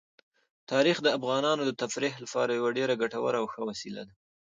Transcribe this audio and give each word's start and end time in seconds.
تاریخ 0.71 0.97
د 1.03 1.07
افغانانو 1.17 1.61
د 1.65 1.71
تفریح 1.81 2.13
لپاره 2.23 2.51
یوه 2.59 2.69
ډېره 2.77 2.93
ګټوره 3.01 3.37
او 3.41 3.45
ښه 3.53 3.61
وسیله 3.69 4.01
ده. 4.07 4.13